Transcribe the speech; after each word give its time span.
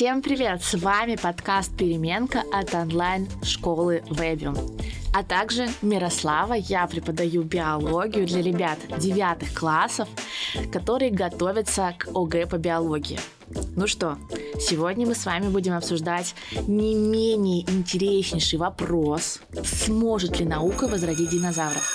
Всем 0.00 0.22
привет! 0.22 0.62
С 0.62 0.78
вами 0.78 1.16
подкаст 1.16 1.76
«Переменка» 1.76 2.42
от 2.54 2.72
онлайн-школы 2.74 4.02
Webium. 4.08 4.56
А 5.12 5.22
также 5.22 5.68
Мирослава, 5.82 6.54
я 6.54 6.86
преподаю 6.86 7.42
биологию 7.42 8.26
для 8.26 8.40
ребят 8.40 8.78
девятых 8.96 9.52
классов, 9.52 10.08
которые 10.72 11.10
готовятся 11.10 11.94
к 11.98 12.08
ОГЭ 12.14 12.46
по 12.46 12.56
биологии. 12.56 13.20
Ну 13.76 13.86
что, 13.86 14.16
сегодня 14.58 15.06
мы 15.06 15.14
с 15.14 15.26
вами 15.26 15.50
будем 15.50 15.74
обсуждать 15.74 16.34
не 16.66 16.94
менее 16.94 17.70
интереснейший 17.70 18.58
вопрос, 18.58 19.42
сможет 19.62 20.40
ли 20.40 20.46
наука 20.46 20.88
возродить 20.88 21.28
динозавров. 21.28 21.86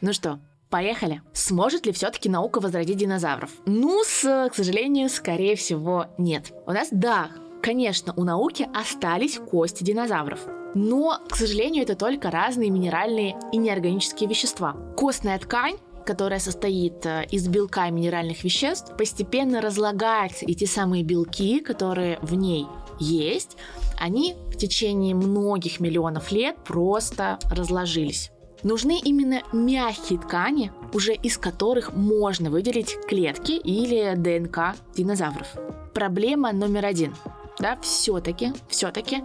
Ну 0.00 0.12
что, 0.12 0.38
Поехали. 0.72 1.20
Сможет 1.34 1.84
ли 1.84 1.92
все-таки 1.92 2.30
наука 2.30 2.58
возродить 2.58 2.96
динозавров? 2.96 3.50
Ну, 3.66 4.02
с, 4.04 4.22
к 4.50 4.54
сожалению, 4.54 5.10
скорее 5.10 5.54
всего, 5.54 6.06
нет. 6.16 6.50
У 6.66 6.72
нас, 6.72 6.88
да, 6.90 7.28
конечно, 7.62 8.14
у 8.16 8.24
науки 8.24 8.66
остались 8.74 9.36
кости 9.38 9.84
динозавров. 9.84 10.40
Но, 10.74 11.20
к 11.28 11.36
сожалению, 11.36 11.82
это 11.82 11.94
только 11.94 12.30
разные 12.30 12.70
минеральные 12.70 13.36
и 13.52 13.58
неорганические 13.58 14.30
вещества. 14.30 14.74
Костная 14.96 15.38
ткань 15.38 15.76
которая 16.04 16.40
состоит 16.40 17.06
э, 17.06 17.26
из 17.30 17.46
белка 17.46 17.86
и 17.86 17.92
минеральных 17.92 18.42
веществ, 18.42 18.96
постепенно 18.96 19.60
разлагается, 19.60 20.44
и 20.44 20.52
те 20.52 20.66
самые 20.66 21.04
белки, 21.04 21.60
которые 21.60 22.18
в 22.22 22.34
ней 22.34 22.66
есть, 22.98 23.56
они 24.00 24.34
в 24.48 24.56
течение 24.56 25.14
многих 25.14 25.78
миллионов 25.78 26.32
лет 26.32 26.56
просто 26.64 27.38
разложились. 27.48 28.32
Нужны 28.62 29.00
именно 29.02 29.42
мягкие 29.52 30.18
ткани, 30.18 30.72
уже 30.92 31.14
из 31.14 31.38
которых 31.38 31.94
можно 31.94 32.50
выделить 32.50 32.96
клетки 33.08 33.52
или 33.52 34.14
ДНК 34.16 34.76
динозавров. 34.94 35.48
Проблема 35.94 36.52
номер 36.52 36.86
один 36.86 37.14
да, 37.58 37.78
все-таки, 37.80 38.52
все-таки 38.68 39.22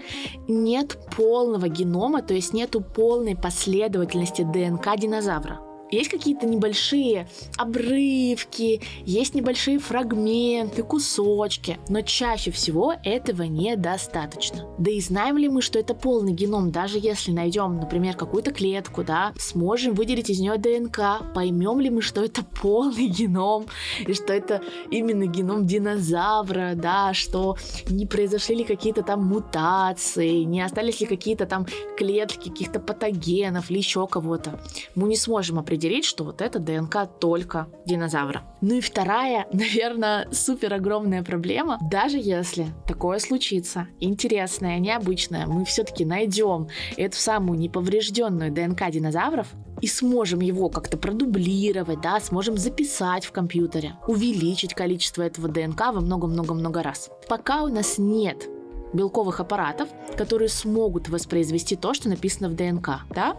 нет 0.47 0.97
полного 1.15 1.67
генома, 1.67 2.21
то 2.21 2.33
есть 2.33 2.53
нету 2.53 2.81
полной 2.81 3.35
последовательности 3.35 4.43
ДНК 4.43 4.95
динозавра. 4.97 5.59
Есть 5.89 6.09
какие-то 6.09 6.45
небольшие 6.45 7.29
обрывки, 7.57 8.81
есть 9.05 9.35
небольшие 9.35 9.79
фрагменты, 9.79 10.83
кусочки, 10.83 11.79
но 11.87 12.01
чаще 12.01 12.51
всего 12.51 12.95
этого 13.03 13.43
недостаточно. 13.43 14.65
Да 14.77 14.91
и 14.91 14.99
знаем 14.99 15.37
ли 15.37 15.47
мы, 15.47 15.61
что 15.61 15.79
это 15.79 15.93
полный 15.93 16.33
геном, 16.33 16.71
даже 16.71 16.99
если 16.99 17.31
найдем, 17.31 17.77
например, 17.77 18.17
какую-то 18.17 18.51
клетку, 18.51 19.05
да, 19.05 19.31
сможем 19.37 19.93
выделить 19.93 20.29
из 20.29 20.41
нее 20.41 20.57
ДНК, 20.57 21.33
поймем 21.33 21.79
ли 21.79 21.89
мы, 21.89 22.01
что 22.01 22.21
это 22.21 22.43
полный 22.43 23.07
геном, 23.07 23.67
и 24.05 24.13
что 24.13 24.33
это 24.33 24.61
именно 24.91 25.25
геном 25.25 25.65
динозавра, 25.65 26.73
да, 26.75 27.13
что 27.13 27.55
не 27.89 28.05
произошли 28.05 28.55
ли 28.55 28.63
какие-то 28.65 29.03
там 29.03 29.25
мутации, 29.25 30.43
не 30.43 30.61
остались 30.61 30.99
ли 30.99 31.07
какие-то 31.07 31.45
там 31.45 31.65
клетки 31.97 32.49
каких-то 32.49 32.81
патогенов 32.81 33.71
или 33.71 33.77
еще 33.77 34.05
кого-то. 34.05 34.59
Мы 34.93 35.07
не 35.07 35.15
сможем 35.15 35.59
определить 35.59 35.76
определить, 35.77 36.05
что 36.05 36.23
вот 36.23 36.41
это 36.41 36.59
ДНК 36.59 37.07
только 37.19 37.67
динозавра. 37.85 38.43
Ну 38.61 38.75
и 38.75 38.81
вторая, 38.81 39.45
наверное, 39.53 40.27
супер 40.31 40.73
огромная 40.73 41.23
проблема, 41.23 41.77
даже 41.81 42.17
если 42.17 42.67
такое 42.87 43.19
случится, 43.19 43.87
интересное, 43.99 44.79
необычное, 44.79 45.45
мы 45.45 45.65
все-таки 45.65 46.03
найдем 46.03 46.67
эту 46.97 47.17
самую 47.17 47.59
неповрежденную 47.59 48.51
ДНК 48.51 48.89
динозавров, 48.89 49.47
и 49.79 49.85
сможем 49.85 50.39
его 50.39 50.69
как-то 50.69 50.97
продублировать, 50.97 52.01
да, 52.01 52.19
сможем 52.19 52.57
записать 52.57 53.25
в 53.25 53.31
компьютере, 53.31 53.93
увеличить 54.07 54.73
количество 54.73 55.21
этого 55.21 55.47
ДНК 55.47 55.79
во 55.93 56.01
много-много-много 56.01 56.81
раз. 56.81 57.11
Пока 57.29 57.61
у 57.61 57.67
нас 57.67 57.99
нет 57.99 58.47
белковых 58.93 59.39
аппаратов, 59.39 59.89
которые 60.15 60.49
смогут 60.49 61.09
воспроизвести 61.09 61.75
то, 61.75 61.93
что 61.93 62.09
написано 62.09 62.49
в 62.49 62.55
ДНК. 62.55 63.01
Да? 63.09 63.37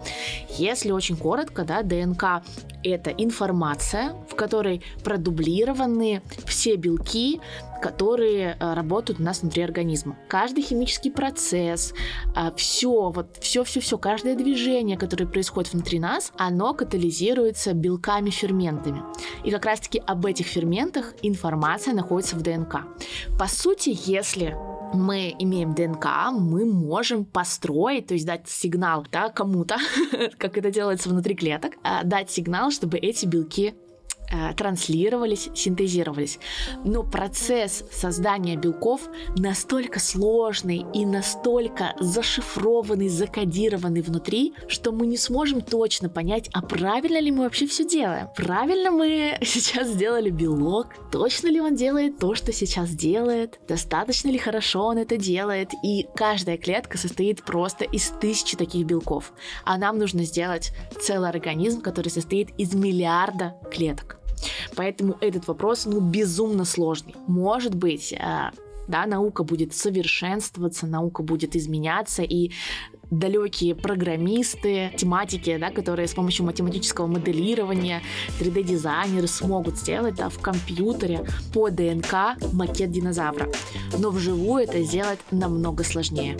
Если 0.56 0.90
очень 0.90 1.16
коротко, 1.16 1.64
да, 1.64 1.82
ДНК 1.82 2.42
это 2.84 3.10
информация, 3.10 4.14
в 4.28 4.34
которой 4.34 4.82
продублированы 5.02 6.22
все 6.46 6.76
белки, 6.76 7.40
которые 7.82 8.56
э, 8.58 8.74
работают 8.74 9.20
у 9.20 9.22
нас 9.22 9.42
внутри 9.42 9.62
организма. 9.62 10.16
Каждый 10.28 10.62
химический 10.62 11.10
процесс, 11.10 11.92
э, 12.36 12.50
все, 12.56 13.10
вот 13.10 13.36
все, 13.40 13.64
все, 13.64 13.80
все, 13.80 13.98
каждое 13.98 14.34
движение, 14.34 14.96
которое 14.96 15.26
происходит 15.26 15.72
внутри 15.72 15.98
нас, 15.98 16.32
оно 16.36 16.74
катализируется 16.74 17.72
белками-ферментами. 17.72 19.02
И 19.44 19.50
как 19.50 19.64
раз-таки 19.64 20.02
об 20.06 20.26
этих 20.26 20.46
ферментах 20.46 21.14
информация 21.22 21.94
находится 21.94 22.36
в 22.36 22.42
ДНК. 22.42 22.82
По 23.38 23.46
сути, 23.46 23.96
если 24.06 24.56
мы 24.94 25.34
имеем 25.38 25.74
ДНК, 25.74 26.06
мы 26.32 26.64
можем 26.64 27.24
построить, 27.24 28.06
то 28.06 28.14
есть 28.14 28.26
дать 28.26 28.48
сигнал 28.48 29.06
да, 29.10 29.28
кому-то, 29.28 29.76
как 30.38 30.56
это 30.58 30.70
делается 30.70 31.08
внутри 31.08 31.34
клеток, 31.34 31.74
а, 31.82 32.04
дать 32.04 32.30
сигнал, 32.30 32.70
чтобы 32.70 32.98
эти 32.98 33.26
белки 33.26 33.74
транслировались, 34.56 35.48
синтезировались. 35.54 36.38
Но 36.84 37.02
процесс 37.02 37.84
создания 37.92 38.56
белков 38.56 39.08
настолько 39.36 40.00
сложный 40.00 40.84
и 40.92 41.06
настолько 41.06 41.94
зашифрованный, 41.98 43.08
закодированный 43.08 44.02
внутри, 44.02 44.54
что 44.66 44.92
мы 44.92 45.06
не 45.06 45.16
сможем 45.16 45.60
точно 45.60 46.08
понять, 46.08 46.48
а 46.52 46.62
правильно 46.62 47.20
ли 47.20 47.30
мы 47.30 47.44
вообще 47.44 47.66
все 47.66 47.86
делаем. 47.86 48.28
Правильно 48.36 48.90
мы 48.90 49.38
сейчас 49.42 49.88
сделали 49.88 50.30
белок? 50.30 50.88
Точно 51.10 51.48
ли 51.48 51.60
он 51.60 51.74
делает 51.74 52.18
то, 52.18 52.34
что 52.34 52.52
сейчас 52.52 52.90
делает? 52.90 53.58
Достаточно 53.68 54.28
ли 54.28 54.38
хорошо 54.38 54.86
он 54.86 54.98
это 54.98 55.16
делает? 55.16 55.70
И 55.82 56.06
каждая 56.14 56.58
клетка 56.58 56.98
состоит 56.98 57.42
просто 57.42 57.84
из 57.84 58.08
тысячи 58.20 58.56
таких 58.56 58.86
белков. 58.86 59.32
А 59.64 59.78
нам 59.78 59.98
нужно 59.98 60.24
сделать 60.24 60.72
целый 61.00 61.28
организм, 61.28 61.80
который 61.80 62.08
состоит 62.08 62.50
из 62.58 62.74
миллиарда 62.74 63.54
клеток. 63.70 64.17
Поэтому 64.76 65.16
этот 65.20 65.48
вопрос, 65.48 65.86
ну, 65.86 66.00
безумно 66.00 66.64
сложный. 66.64 67.14
Может 67.26 67.74
быть, 67.74 68.12
э, 68.12 68.50
да, 68.88 69.06
наука 69.06 69.44
будет 69.44 69.74
совершенствоваться, 69.74 70.86
наука 70.86 71.22
будет 71.22 71.54
изменяться, 71.54 72.22
и 72.22 72.52
далекие 73.10 73.74
программисты, 73.74 74.92
тематики, 74.96 75.56
да, 75.56 75.70
которые 75.70 76.08
с 76.08 76.14
помощью 76.14 76.44
математического 76.44 77.06
моделирования, 77.06 78.02
3D-дизайнеры 78.40 79.26
смогут 79.26 79.78
сделать 79.78 80.16
да, 80.16 80.28
в 80.28 80.38
компьютере 80.38 81.26
по 81.52 81.70
ДНК 81.70 82.36
макет 82.52 82.90
динозавра. 82.90 83.48
Но 83.98 84.10
вживую 84.10 84.64
это 84.64 84.82
сделать 84.82 85.20
намного 85.30 85.84
сложнее. 85.84 86.36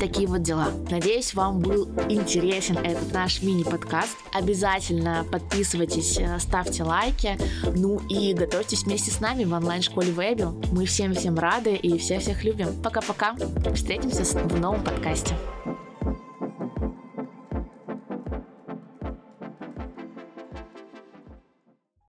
Такие 0.00 0.26
вот 0.26 0.42
дела. 0.42 0.68
Надеюсь, 0.90 1.34
вам 1.34 1.60
был 1.60 1.88
интересен 2.08 2.76
этот 2.78 3.12
наш 3.12 3.42
мини-подкаст. 3.42 4.16
Обязательно 4.32 5.24
подписывайтесь, 5.30 6.18
э, 6.18 6.38
ставьте 6.38 6.82
лайки, 6.82 7.38
ну 7.74 8.00
и 8.08 8.34
готовьтесь 8.34 8.84
вместе 8.84 9.10
с 9.10 9.20
нами 9.20 9.44
в 9.44 9.52
онлайн-школе 9.52 10.12
Вебил. 10.12 10.60
Мы 10.72 10.86
всем-всем 10.86 11.38
рады 11.38 11.74
и 11.74 11.98
всех-всех 11.98 12.44
любим. 12.44 12.68
Пока-пока. 12.82 13.36
Встретимся 13.74 14.24
в 14.24 14.60
новом 14.60 14.82
подкасте. 14.82 15.34